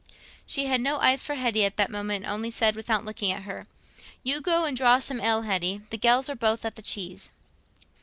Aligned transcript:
She 0.47 0.65
had 0.65 0.81
no 0.81 0.97
eyes 0.97 1.21
for 1.21 1.35
Hetty 1.35 1.63
at 1.63 1.77
that 1.77 1.91
moment, 1.91 2.25
and 2.25 2.33
only 2.33 2.49
said, 2.49 2.75
without 2.75 3.05
looking 3.05 3.31
at 3.31 3.43
her, 3.43 3.67
"You 4.23 4.41
go 4.41 4.65
and 4.65 4.75
draw 4.75 4.97
some 4.97 5.21
ale, 5.21 5.43
Hetty; 5.43 5.81
the 5.91 5.97
gells 5.99 6.27
are 6.27 6.33
both 6.35 6.65
at 6.65 6.73
the 6.75 6.81
cheese." 6.81 7.29